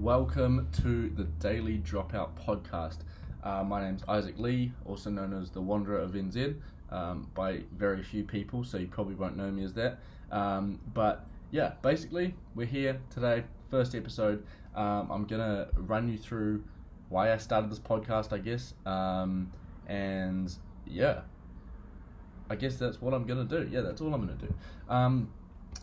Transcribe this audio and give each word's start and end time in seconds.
welcome 0.00 0.66
to 0.72 1.10
the 1.10 1.24
Daily 1.40 1.76
Dropout 1.76 2.30
podcast. 2.34 3.00
Uh, 3.44 3.62
my 3.62 3.84
name's 3.84 4.02
Isaac 4.08 4.38
Lee, 4.38 4.72
also 4.86 5.10
known 5.10 5.34
as 5.34 5.50
the 5.50 5.60
Wanderer 5.60 5.98
of 5.98 6.12
NZ, 6.12 6.56
um, 6.90 7.28
by 7.34 7.60
very 7.76 8.02
few 8.02 8.24
people, 8.24 8.64
so 8.64 8.78
you 8.78 8.86
probably 8.86 9.14
won't 9.14 9.36
know 9.36 9.50
me 9.50 9.62
as 9.62 9.74
that. 9.74 9.98
Um, 10.32 10.80
but 10.94 11.26
yeah, 11.50 11.72
basically, 11.82 12.34
we're 12.54 12.66
here 12.66 12.98
today, 13.10 13.44
first 13.70 13.94
episode. 13.94 14.42
Um, 14.74 15.10
I'm 15.10 15.24
gonna 15.26 15.68
run 15.76 16.08
you 16.08 16.16
through 16.16 16.64
why 17.10 17.34
I 17.34 17.36
started 17.36 17.70
this 17.70 17.78
podcast, 17.78 18.32
I 18.32 18.38
guess, 18.38 18.72
um, 18.86 19.52
and 19.86 20.50
yeah, 20.86 21.20
I 22.48 22.56
guess 22.56 22.76
that's 22.76 23.02
what 23.02 23.12
I'm 23.12 23.26
gonna 23.26 23.44
do. 23.44 23.68
Yeah, 23.70 23.82
that's 23.82 24.00
all 24.00 24.14
I'm 24.14 24.22
gonna 24.22 24.38
do. 24.38 24.54
Um, 24.88 25.30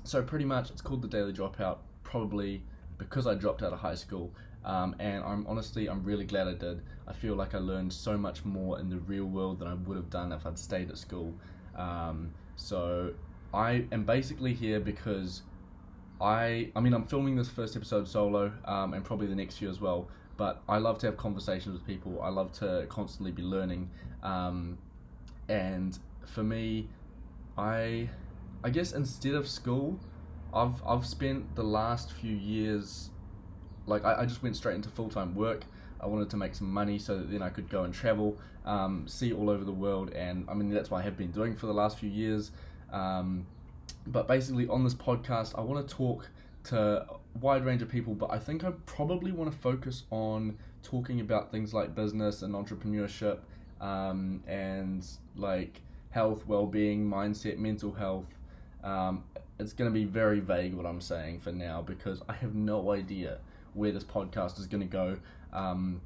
so 0.03 0.23
pretty 0.23 0.45
much, 0.45 0.71
it's 0.71 0.81
called 0.81 1.03
the 1.03 1.07
Daily 1.07 1.33
Dropout, 1.33 1.77
probably 2.03 2.63
because 2.97 3.27
I 3.27 3.35
dropped 3.35 3.63
out 3.63 3.73
of 3.73 3.79
high 3.79 3.95
school. 3.95 4.31
Um, 4.65 4.95
and 4.99 5.23
I'm 5.23 5.45
honestly, 5.47 5.87
I'm 5.87 6.03
really 6.03 6.25
glad 6.25 6.47
I 6.47 6.53
did. 6.53 6.81
I 7.07 7.13
feel 7.13 7.35
like 7.35 7.55
I 7.55 7.59
learned 7.59 7.93
so 7.93 8.17
much 8.17 8.43
more 8.43 8.79
in 8.79 8.89
the 8.89 8.97
real 8.97 9.25
world 9.25 9.59
than 9.59 9.67
I 9.67 9.75
would 9.75 9.95
have 9.95 10.09
done 10.09 10.31
if 10.31 10.45
I'd 10.45 10.59
stayed 10.59 10.89
at 10.89 10.97
school. 10.97 11.33
Um, 11.75 12.33
so 12.57 13.13
I 13.53 13.85
am 13.91 14.03
basically 14.03 14.53
here 14.53 14.79
because 14.79 15.43
I, 16.19 16.69
I 16.75 16.79
mean, 16.79 16.93
I'm 16.93 17.05
filming 17.05 17.35
this 17.35 17.47
first 17.47 17.75
episode 17.75 18.07
solo, 18.07 18.51
um, 18.65 18.93
and 18.93 19.05
probably 19.05 19.27
the 19.27 19.35
next 19.35 19.57
few 19.57 19.69
as 19.69 19.79
well. 19.79 20.09
But 20.35 20.61
I 20.67 20.77
love 20.77 20.97
to 20.99 21.07
have 21.07 21.17
conversations 21.17 21.73
with 21.73 21.85
people. 21.85 22.21
I 22.21 22.29
love 22.29 22.51
to 22.53 22.85
constantly 22.89 23.31
be 23.31 23.41
learning, 23.41 23.89
um, 24.21 24.77
and 25.49 25.97
for 26.25 26.43
me, 26.43 26.89
I, 27.57 28.09
I 28.63 28.69
guess 28.69 28.91
instead 28.91 29.33
of 29.33 29.47
school, 29.47 29.99
I've 30.53 30.81
I've 30.85 31.05
spent 31.05 31.55
the 31.55 31.63
last 31.63 32.11
few 32.13 32.35
years, 32.35 33.09
like 33.85 34.05
I, 34.05 34.21
I 34.21 34.25
just 34.25 34.43
went 34.43 34.55
straight 34.55 34.75
into 34.75 34.89
full 34.89 35.09
time 35.09 35.35
work. 35.35 35.63
I 35.99 36.05
wanted 36.07 36.29
to 36.29 36.37
make 36.37 36.53
some 36.55 36.71
money 36.71 36.99
so 36.99 37.17
that 37.17 37.31
then 37.31 37.41
I 37.41 37.49
could 37.49 37.69
go 37.69 37.83
and 37.83 37.93
travel, 37.93 38.37
um, 38.65 39.07
see 39.07 39.33
all 39.33 39.49
over 39.49 39.63
the 39.63 39.71
world, 39.71 40.11
and 40.11 40.45
I 40.49 40.53
mean 40.53 40.69
that's 40.69 40.91
what 40.91 40.99
I 40.99 41.01
have 41.03 41.17
been 41.17 41.31
doing 41.31 41.55
for 41.55 41.65
the 41.67 41.73
last 41.73 41.97
few 41.97 42.09
years. 42.09 42.51
Um, 42.91 43.45
but 44.05 44.27
basically, 44.27 44.67
on 44.67 44.83
this 44.83 44.93
podcast, 44.93 45.57
I 45.57 45.61
want 45.61 45.87
to 45.87 45.95
talk 45.95 46.29
to 46.65 46.77
a 46.77 47.17
wide 47.39 47.65
range 47.65 47.81
of 47.81 47.89
people, 47.89 48.13
but 48.13 48.31
I 48.31 48.39
think 48.39 48.63
I 48.63 48.71
probably 48.85 49.31
want 49.31 49.51
to 49.51 49.57
focus 49.57 50.03
on 50.11 50.57
talking 50.83 51.19
about 51.19 51.51
things 51.51 51.73
like 51.73 51.95
business 51.95 52.41
and 52.41 52.53
entrepreneurship, 52.53 53.39
um, 53.81 54.43
and 54.47 55.05
like 55.35 55.81
health, 56.11 56.45
well 56.47 56.65
being, 56.65 57.09
mindset, 57.09 57.57
mental 57.57 57.91
health. 57.91 58.25
Um, 58.83 59.23
it's 59.59 59.73
going 59.73 59.89
to 59.89 59.93
be 59.93 60.05
very 60.05 60.39
vague 60.39 60.73
what 60.73 60.85
I'm 60.85 61.01
saying 61.01 61.39
for 61.39 61.51
now 61.51 61.81
because 61.81 62.21
I 62.29 62.33
have 62.33 62.55
no 62.55 62.91
idea 62.91 63.39
where 63.73 63.91
this 63.91 64.03
podcast 64.03 64.59
is 64.59 64.67
going 64.67 64.81
to 64.81 64.87
go. 64.87 65.17
Um, 65.53 66.01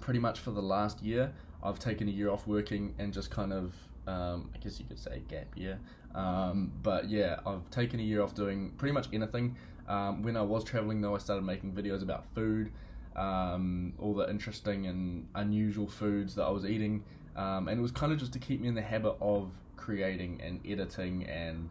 pretty 0.00 0.20
much 0.20 0.40
for 0.40 0.50
the 0.50 0.62
last 0.62 1.02
year, 1.02 1.32
I've 1.62 1.78
taken 1.78 2.08
a 2.08 2.10
year 2.10 2.30
off 2.30 2.46
working 2.46 2.94
and 2.98 3.12
just 3.12 3.30
kind 3.30 3.52
of, 3.52 3.74
um, 4.06 4.50
I 4.54 4.58
guess 4.58 4.78
you 4.78 4.86
could 4.86 4.98
say 4.98 5.22
gap 5.28 5.46
year. 5.56 5.78
Um, 6.14 6.72
but 6.82 7.08
yeah, 7.08 7.40
I've 7.46 7.68
taken 7.70 8.00
a 8.00 8.02
year 8.02 8.22
off 8.22 8.34
doing 8.34 8.72
pretty 8.76 8.92
much 8.92 9.08
anything. 9.12 9.56
Um, 9.88 10.22
when 10.22 10.36
I 10.36 10.42
was 10.42 10.64
traveling, 10.64 11.00
though, 11.00 11.14
I 11.14 11.18
started 11.18 11.44
making 11.44 11.72
videos 11.72 12.02
about 12.02 12.24
food, 12.34 12.70
um, 13.16 13.92
all 13.98 14.14
the 14.14 14.28
interesting 14.28 14.86
and 14.86 15.26
unusual 15.34 15.86
foods 15.86 16.34
that 16.36 16.44
I 16.44 16.50
was 16.50 16.64
eating. 16.64 17.04
Um, 17.36 17.68
and 17.68 17.78
it 17.78 17.82
was 17.82 17.92
kind 17.92 18.12
of 18.12 18.18
just 18.18 18.32
to 18.34 18.38
keep 18.38 18.60
me 18.60 18.68
in 18.68 18.74
the 18.74 18.82
habit 18.82 19.14
of 19.20 19.50
creating 19.76 20.40
and 20.44 20.60
editing 20.66 21.24
and 21.26 21.68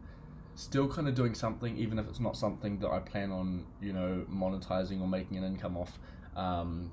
still 0.54 0.88
kind 0.88 1.08
of 1.08 1.14
doing 1.14 1.34
something, 1.34 1.76
even 1.76 1.98
if 1.98 2.08
it's 2.08 2.20
not 2.20 2.36
something 2.36 2.78
that 2.80 2.90
I 2.90 2.98
plan 2.98 3.30
on, 3.30 3.64
you 3.80 3.92
know, 3.92 4.24
monetizing 4.30 5.00
or 5.00 5.08
making 5.08 5.38
an 5.38 5.44
income 5.44 5.76
off. 5.76 5.98
Um, 6.36 6.90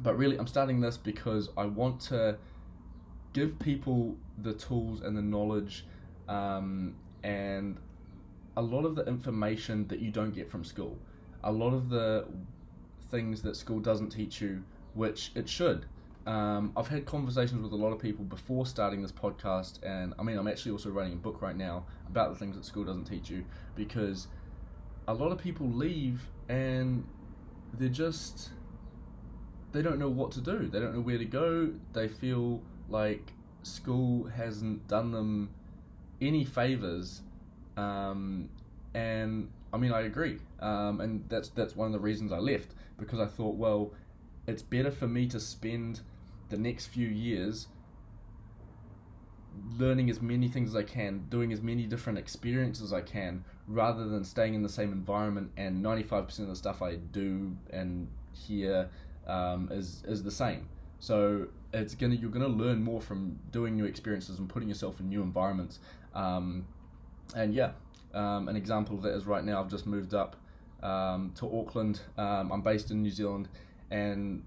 but 0.00 0.16
really, 0.16 0.38
I'm 0.38 0.46
starting 0.46 0.80
this 0.80 0.96
because 0.96 1.50
I 1.56 1.66
want 1.66 2.00
to 2.02 2.38
give 3.32 3.58
people 3.58 4.16
the 4.38 4.52
tools 4.52 5.00
and 5.00 5.16
the 5.16 5.22
knowledge 5.22 5.86
um, 6.28 6.94
and 7.22 7.78
a 8.56 8.62
lot 8.62 8.84
of 8.84 8.94
the 8.94 9.06
information 9.06 9.86
that 9.88 10.00
you 10.00 10.10
don't 10.10 10.34
get 10.34 10.50
from 10.50 10.64
school. 10.64 10.98
A 11.44 11.52
lot 11.52 11.72
of 11.72 11.88
the 11.88 12.26
things 13.10 13.42
that 13.42 13.56
school 13.56 13.80
doesn't 13.80 14.10
teach 14.10 14.40
you, 14.40 14.64
which 14.94 15.32
it 15.34 15.48
should. 15.48 15.86
Um, 16.26 16.72
I've 16.76 16.88
had 16.88 17.04
conversations 17.04 17.62
with 17.62 17.72
a 17.72 17.76
lot 17.76 17.92
of 17.92 17.98
people 17.98 18.24
before 18.24 18.64
starting 18.64 19.02
this 19.02 19.10
podcast, 19.10 19.82
and 19.82 20.14
I 20.18 20.22
mean, 20.22 20.38
I'm 20.38 20.46
actually 20.46 20.72
also 20.72 20.90
writing 20.90 21.14
a 21.14 21.16
book 21.16 21.42
right 21.42 21.56
now 21.56 21.84
about 22.08 22.30
the 22.30 22.36
things 22.38 22.56
that 22.56 22.64
school 22.64 22.84
doesn't 22.84 23.06
teach 23.06 23.28
you 23.28 23.44
because 23.74 24.28
a 25.08 25.14
lot 25.14 25.32
of 25.32 25.38
people 25.38 25.68
leave 25.68 26.22
and 26.48 27.04
they're 27.74 27.88
just 27.88 28.50
they 29.72 29.82
don't 29.82 29.98
know 29.98 30.08
what 30.08 30.30
to 30.32 30.40
do. 30.40 30.68
They 30.68 30.78
don't 30.78 30.94
know 30.94 31.00
where 31.00 31.18
to 31.18 31.24
go. 31.24 31.72
They 31.92 32.06
feel 32.06 32.62
like 32.88 33.32
school 33.62 34.24
hasn't 34.24 34.86
done 34.86 35.10
them 35.10 35.50
any 36.20 36.44
favors, 36.44 37.22
um, 37.76 38.48
and 38.94 39.50
I 39.72 39.78
mean, 39.78 39.92
I 39.92 40.02
agree, 40.02 40.38
um, 40.60 41.00
and 41.00 41.24
that's 41.28 41.48
that's 41.48 41.74
one 41.74 41.86
of 41.86 41.92
the 41.92 41.98
reasons 41.98 42.30
I 42.30 42.38
left 42.38 42.74
because 42.96 43.18
I 43.18 43.26
thought, 43.26 43.56
well, 43.56 43.92
it's 44.46 44.62
better 44.62 44.92
for 44.92 45.08
me 45.08 45.26
to 45.28 45.40
spend 45.40 46.00
the 46.52 46.58
next 46.58 46.86
few 46.86 47.08
years 47.08 47.66
learning 49.78 50.10
as 50.10 50.20
many 50.20 50.48
things 50.48 50.70
as 50.70 50.76
I 50.76 50.82
can, 50.82 51.26
doing 51.28 51.52
as 51.52 51.60
many 51.60 51.86
different 51.86 52.18
experiences 52.18 52.84
as 52.84 52.92
I 52.92 53.00
can, 53.00 53.44
rather 53.66 54.08
than 54.08 54.24
staying 54.24 54.54
in 54.54 54.62
the 54.62 54.68
same 54.68 54.92
environment 54.92 55.50
and 55.56 55.84
95% 55.84 56.38
of 56.40 56.48
the 56.48 56.56
stuff 56.56 56.82
I 56.82 56.96
do 56.96 57.56
and 57.70 58.08
hear 58.32 58.88
um, 59.26 59.68
is, 59.70 60.02
is 60.06 60.22
the 60.22 60.30
same. 60.30 60.68
So 61.00 61.48
it's 61.72 61.94
gonna 61.94 62.14
you're 62.14 62.30
gonna 62.30 62.46
learn 62.46 62.82
more 62.82 63.00
from 63.00 63.38
doing 63.50 63.74
new 63.74 63.86
experiences 63.86 64.38
and 64.38 64.48
putting 64.48 64.68
yourself 64.68 65.00
in 65.00 65.08
new 65.08 65.22
environments. 65.22 65.80
Um, 66.14 66.66
and 67.34 67.52
yeah, 67.52 67.72
um, 68.14 68.48
an 68.48 68.56
example 68.56 68.96
of 68.96 69.02
that 69.02 69.14
is 69.14 69.26
right 69.26 69.44
now 69.44 69.60
I've 69.60 69.70
just 69.70 69.86
moved 69.86 70.14
up 70.14 70.36
um, 70.82 71.32
to 71.36 71.46
Auckland. 71.46 72.00
Um, 72.16 72.52
I'm 72.52 72.62
based 72.62 72.90
in 72.90 73.02
New 73.02 73.10
Zealand, 73.10 73.48
and 73.90 74.44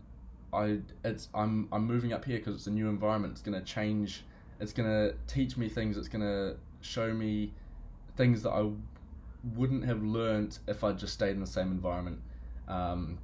I 0.56 0.80
it's 1.04 1.30
I'm 1.34 1.68
I'm 1.72 1.86
moving 1.86 2.14
up 2.14 2.26
here 2.26 2.38
because 2.38 2.56
it's 2.56 2.68
a 2.68 2.72
new 2.72 2.90
environment. 2.90 3.34
It's 3.34 3.42
gonna 3.42 3.62
change. 3.62 4.24
It's 4.60 4.74
gonna 4.74 5.14
teach 5.28 5.58
me 5.58 5.70
things. 5.70 5.98
It's 5.98 6.08
gonna 6.08 6.56
show 6.82 7.14
me 7.14 7.54
things 8.16 8.42
that 8.44 8.52
I 8.52 8.70
wouldn't 9.56 9.86
have 9.86 10.04
learnt 10.04 10.60
if 10.68 10.84
I 10.84 10.94
just 10.94 11.14
stayed 11.14 11.32
in 11.32 11.42
the 11.42 11.48
same 11.48 11.72
environment. 11.72 12.20
Um, 12.68 13.20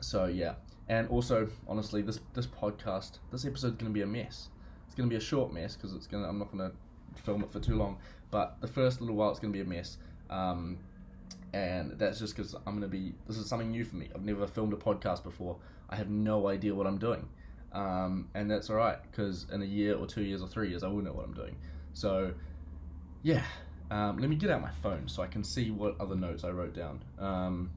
so 0.00 0.26
yeah, 0.26 0.54
and 0.88 1.08
also 1.08 1.48
honestly, 1.66 2.02
this 2.02 2.20
this 2.34 2.46
podcast, 2.46 3.18
this 3.32 3.44
episode's 3.44 3.76
gonna 3.76 3.90
be 3.90 4.02
a 4.02 4.06
mess. 4.06 4.48
It's 4.86 4.94
gonna 4.94 5.08
be 5.08 5.16
a 5.16 5.20
short 5.20 5.52
mess 5.52 5.74
because 5.74 5.94
it's 5.94 6.06
gonna. 6.06 6.28
I'm 6.28 6.38
not 6.38 6.50
gonna 6.50 6.72
film 7.16 7.42
it 7.42 7.50
for 7.50 7.60
too 7.60 7.76
long. 7.76 7.98
But 8.30 8.60
the 8.60 8.68
first 8.68 9.00
little 9.00 9.16
while, 9.16 9.30
it's 9.30 9.40
gonna 9.40 9.52
be 9.52 9.60
a 9.60 9.64
mess. 9.64 9.98
Um, 10.30 10.78
and 11.56 11.98
that's 11.98 12.18
just 12.18 12.36
because 12.36 12.54
I'm 12.54 12.74
gonna 12.74 12.86
be. 12.86 13.14
This 13.26 13.38
is 13.38 13.48
something 13.48 13.70
new 13.70 13.84
for 13.84 13.96
me. 13.96 14.10
I've 14.14 14.24
never 14.24 14.46
filmed 14.46 14.74
a 14.74 14.76
podcast 14.76 15.22
before. 15.22 15.56
I 15.88 15.96
have 15.96 16.10
no 16.10 16.48
idea 16.48 16.74
what 16.74 16.86
I'm 16.86 16.98
doing, 16.98 17.26
um, 17.72 18.28
and 18.34 18.50
that's 18.50 18.68
all 18.68 18.76
right 18.76 18.98
because 19.10 19.46
in 19.50 19.62
a 19.62 19.64
year 19.64 19.96
or 19.96 20.06
two 20.06 20.22
years 20.22 20.42
or 20.42 20.48
three 20.48 20.68
years, 20.68 20.82
I 20.82 20.88
will 20.88 21.02
know 21.02 21.12
what 21.12 21.24
I'm 21.24 21.34
doing. 21.34 21.56
So, 21.94 22.34
yeah. 23.22 23.42
Um, 23.88 24.18
let 24.18 24.28
me 24.28 24.34
get 24.34 24.50
out 24.50 24.60
my 24.60 24.72
phone 24.82 25.06
so 25.06 25.22
I 25.22 25.28
can 25.28 25.44
see 25.44 25.70
what 25.70 25.98
other 26.00 26.16
notes 26.16 26.42
I 26.42 26.50
wrote 26.50 26.74
down. 26.74 27.04
Um, 27.20 27.70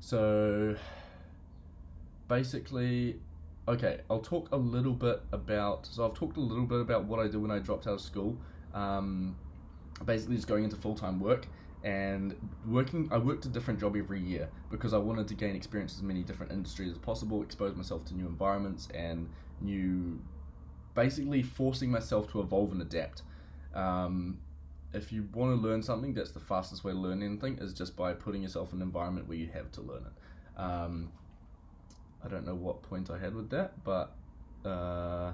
so, 0.00 0.74
basically, 2.26 3.20
okay, 3.68 4.00
I'll 4.10 4.20
talk 4.20 4.48
a 4.50 4.56
little 4.56 4.94
bit 4.94 5.22
about. 5.32 5.86
So 5.86 6.06
I've 6.06 6.14
talked 6.14 6.38
a 6.38 6.40
little 6.40 6.64
bit 6.64 6.80
about 6.80 7.04
what 7.04 7.20
I 7.20 7.24
did 7.24 7.36
when 7.36 7.50
I 7.50 7.58
dropped 7.58 7.86
out 7.86 7.94
of 7.94 8.00
school. 8.00 8.36
Um, 8.72 9.36
basically, 10.06 10.36
just 10.36 10.48
going 10.48 10.64
into 10.64 10.76
full 10.76 10.94
time 10.94 11.20
work 11.20 11.46
and 11.84 12.34
working 12.66 13.08
i 13.12 13.18
worked 13.18 13.44
a 13.44 13.48
different 13.48 13.78
job 13.78 13.94
every 13.96 14.20
year 14.20 14.48
because 14.70 14.92
i 14.94 14.98
wanted 14.98 15.28
to 15.28 15.34
gain 15.34 15.54
experience 15.54 15.94
as 15.94 16.02
many 16.02 16.22
different 16.22 16.50
industries 16.50 16.90
as 16.90 16.98
possible 16.98 17.42
expose 17.42 17.76
myself 17.76 18.04
to 18.04 18.14
new 18.14 18.26
environments 18.26 18.88
and 18.94 19.28
new 19.60 20.18
basically 20.96 21.42
forcing 21.42 21.90
myself 21.90 22.32
to 22.32 22.40
evolve 22.40 22.72
and 22.72 22.82
adapt. 22.82 23.22
Um, 23.74 24.38
if 24.92 25.12
you 25.12 25.28
want 25.34 25.54
to 25.54 25.68
learn 25.68 25.82
something 25.82 26.14
that's 26.14 26.30
the 26.30 26.40
fastest 26.40 26.82
way 26.82 26.92
to 26.92 26.98
learn 26.98 27.22
anything 27.22 27.58
is 27.60 27.74
just 27.74 27.94
by 27.96 28.14
putting 28.14 28.42
yourself 28.42 28.72
in 28.72 28.78
an 28.78 28.82
environment 28.82 29.28
where 29.28 29.36
you 29.36 29.48
have 29.52 29.70
to 29.72 29.82
learn 29.82 30.06
it. 30.06 30.60
Um, 30.60 31.12
i 32.24 32.28
don't 32.28 32.46
know 32.46 32.54
what 32.54 32.82
point 32.82 33.10
i 33.10 33.18
had 33.18 33.34
with 33.34 33.50
that 33.50 33.84
but 33.84 34.16
uh, 34.64 35.32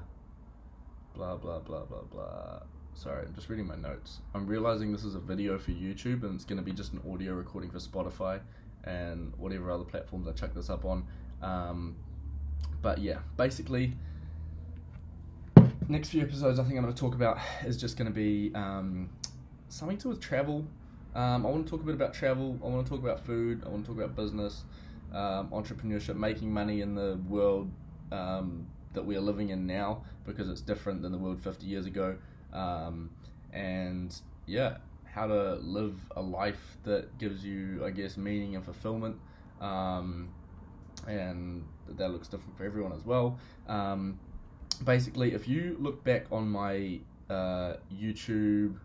blah 1.14 1.36
blah 1.36 1.60
blah 1.60 1.84
blah 1.84 2.02
blah 2.10 2.60
sorry, 2.94 3.26
I'm 3.26 3.34
just 3.34 3.48
reading 3.48 3.66
my 3.66 3.76
notes. 3.76 4.18
I'm 4.34 4.46
realizing 4.46 4.92
this 4.92 5.04
is 5.04 5.14
a 5.14 5.20
video 5.20 5.58
for 5.58 5.70
YouTube 5.72 6.22
and 6.22 6.34
it's 6.34 6.44
going 6.44 6.58
to 6.58 6.64
be 6.64 6.72
just 6.72 6.92
an 6.92 7.00
audio 7.10 7.34
recording 7.34 7.70
for 7.70 7.78
Spotify 7.78 8.40
and 8.84 9.32
whatever 9.36 9.70
other 9.70 9.84
platforms 9.84 10.26
I 10.28 10.32
check 10.32 10.54
this 10.54 10.70
up 10.70 10.84
on. 10.84 11.04
Um, 11.42 11.96
but 12.80 12.98
yeah, 12.98 13.18
basically, 13.36 13.94
next 15.88 16.10
few 16.10 16.22
episodes 16.22 16.58
I 16.58 16.64
think 16.64 16.76
I'm 16.76 16.82
going 16.82 16.94
to 16.94 17.00
talk 17.00 17.14
about 17.14 17.38
is 17.64 17.76
just 17.76 17.96
going 17.96 18.10
to 18.10 18.14
be 18.14 18.52
um, 18.54 19.10
something 19.68 19.96
to 19.98 20.02
do 20.04 20.08
with 20.10 20.20
travel. 20.20 20.64
Um, 21.14 21.44
I 21.46 21.50
want 21.50 21.66
to 21.66 21.70
talk 21.70 21.80
a 21.80 21.84
bit 21.84 21.94
about 21.94 22.14
travel. 22.14 22.58
I 22.64 22.68
want 22.68 22.86
to 22.86 22.90
talk 22.90 23.02
about 23.02 23.24
food. 23.24 23.62
I 23.66 23.68
want 23.68 23.84
to 23.84 23.92
talk 23.92 24.02
about 24.02 24.16
business. 24.16 24.62
um, 25.12 25.48
entrepreneurship, 25.50 26.16
making 26.16 26.52
money 26.52 26.80
in 26.80 26.94
the 26.94 27.18
world 27.28 27.70
um, 28.10 28.66
that 28.94 29.04
we 29.04 29.16
are 29.16 29.20
living 29.20 29.50
in 29.50 29.66
now 29.66 30.02
because 30.24 30.48
it's 30.48 30.60
different 30.60 31.02
than 31.02 31.12
the 31.12 31.18
world 31.18 31.40
50 31.40 31.66
years 31.66 31.86
ago. 31.86 32.16
Um, 32.52 33.10
and 33.52 34.14
yeah, 34.46 34.78
how 35.04 35.26
to 35.26 35.54
live 35.56 35.98
a 36.16 36.22
life 36.22 36.78
that 36.84 37.18
gives 37.18 37.44
you, 37.44 37.84
I 37.84 37.90
guess, 37.90 38.16
meaning 38.16 38.56
and 38.56 38.64
fulfillment. 38.64 39.16
Um, 39.60 40.30
and 41.06 41.64
that 41.88 42.10
looks 42.10 42.28
different 42.28 42.56
for 42.56 42.64
everyone 42.64 42.92
as 42.92 43.04
well. 43.04 43.38
Um, 43.68 44.18
basically, 44.84 45.34
if 45.34 45.48
you 45.48 45.76
look 45.80 46.02
back 46.04 46.26
on 46.30 46.48
my 46.48 47.00
uh, 47.28 47.74
YouTube 47.92 48.76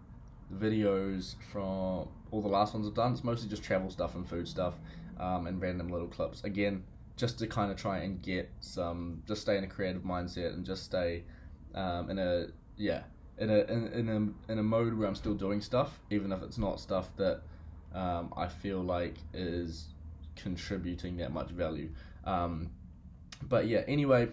videos 0.53 1.35
from 1.51 2.07
all 2.31 2.41
the 2.41 2.47
last 2.47 2.73
ones 2.73 2.87
I've 2.87 2.93
done, 2.93 3.13
it's 3.13 3.23
mostly 3.23 3.49
just 3.49 3.63
travel 3.63 3.89
stuff 3.89 4.15
and 4.15 4.27
food 4.27 4.47
stuff 4.47 4.75
um, 5.19 5.47
and 5.47 5.61
random 5.61 5.89
little 5.89 6.07
clips. 6.07 6.43
Again, 6.43 6.83
just 7.15 7.39
to 7.39 7.47
kind 7.47 7.71
of 7.71 7.77
try 7.77 7.99
and 7.99 8.21
get 8.21 8.49
some, 8.59 9.23
just 9.27 9.41
stay 9.41 9.57
in 9.57 9.63
a 9.63 9.67
creative 9.67 10.03
mindset 10.03 10.53
and 10.53 10.65
just 10.65 10.83
stay 10.83 11.23
um, 11.73 12.09
in 12.09 12.19
a, 12.19 12.47
yeah, 12.77 13.03
in 13.37 13.49
a, 13.49 13.59
in, 13.65 13.87
in, 13.87 14.09
a, 14.09 14.51
in 14.51 14.59
a 14.59 14.63
mode 14.63 14.93
where 14.93 15.07
I'm 15.07 15.15
still 15.15 15.33
doing 15.33 15.61
stuff, 15.61 15.99
even 16.09 16.31
if 16.31 16.41
it's 16.41 16.57
not 16.57 16.79
stuff 16.79 17.09
that 17.17 17.41
um, 17.93 18.33
I 18.35 18.47
feel 18.47 18.81
like 18.81 19.15
is 19.33 19.85
contributing 20.35 21.17
that 21.17 21.31
much 21.31 21.49
value. 21.49 21.89
Um, 22.25 22.69
but 23.43 23.67
yeah, 23.67 23.81
anyway, 23.87 24.29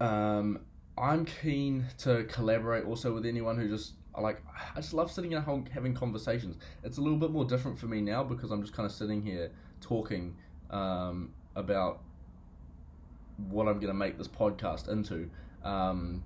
um, 0.00 0.60
I'm 0.98 1.24
keen 1.24 1.86
to 1.98 2.24
collaborate 2.24 2.84
also 2.84 3.12
with 3.12 3.26
anyone 3.26 3.58
who 3.58 3.68
just 3.68 3.92
like 4.18 4.42
I 4.74 4.76
just 4.76 4.94
love 4.94 5.10
sitting 5.10 5.34
at 5.34 5.42
home 5.42 5.66
having 5.72 5.94
conversations. 5.94 6.56
It's 6.82 6.98
a 6.98 7.00
little 7.00 7.18
bit 7.18 7.30
more 7.30 7.44
different 7.44 7.78
for 7.78 7.86
me 7.86 8.00
now 8.00 8.24
because 8.24 8.50
I'm 8.50 8.62
just 8.62 8.74
kind 8.74 8.86
of 8.86 8.92
sitting 8.92 9.22
here 9.22 9.50
talking 9.80 10.34
um, 10.70 11.32
about 11.54 12.00
what 13.50 13.68
I'm 13.68 13.74
going 13.74 13.88
to 13.88 13.94
make 13.94 14.16
this 14.16 14.28
podcast 14.28 14.88
into. 14.88 15.28
Um, 15.62 16.24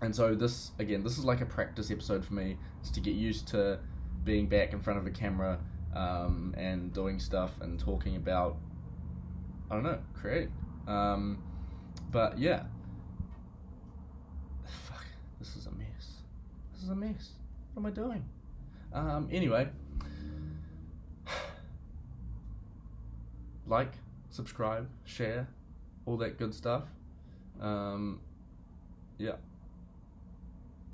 and 0.00 0.14
so 0.14 0.34
this 0.34 0.72
again, 0.78 1.02
this 1.02 1.18
is 1.18 1.24
like 1.24 1.40
a 1.40 1.46
practice 1.46 1.90
episode 1.90 2.24
for 2.24 2.34
me. 2.34 2.56
It's 2.80 2.90
to 2.90 3.00
get 3.00 3.14
used 3.14 3.48
to 3.48 3.78
being 4.24 4.46
back 4.46 4.72
in 4.72 4.80
front 4.80 4.98
of 4.98 5.06
a 5.06 5.10
camera 5.10 5.58
um, 5.94 6.54
and 6.56 6.92
doing 6.92 7.18
stuff 7.18 7.52
and 7.60 7.78
talking 7.78 8.16
about 8.16 8.56
I 9.70 9.74
don't 9.74 9.84
know 9.84 9.98
create. 10.14 10.48
Um, 10.86 11.42
but 12.10 12.38
yeah, 12.38 12.64
fuck, 14.88 15.04
this 15.38 15.56
is 15.56 15.66
a 15.66 15.72
mess. 15.72 16.18
This 16.72 16.82
is 16.82 16.90
a 16.90 16.94
mess. 16.94 17.30
What 17.72 17.82
am 17.82 17.86
I 17.86 17.90
doing? 17.90 18.24
Um, 18.92 19.28
anyway, 19.32 19.68
like, 23.66 23.92
subscribe, 24.30 24.88
share, 25.04 25.48
all 26.06 26.16
that 26.18 26.38
good 26.38 26.54
stuff. 26.54 26.84
Um, 27.60 28.20
yeah. 29.18 29.36